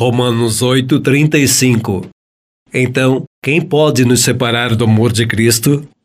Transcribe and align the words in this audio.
Romanos 0.00 0.62
8:35. 0.62 2.08
Então, 2.72 3.24
quem 3.44 3.60
pode 3.60 4.02
nos 4.02 4.22
separar 4.22 4.74
do 4.74 4.84
amor 4.84 5.12
de 5.12 5.26
Cristo? 5.26 5.86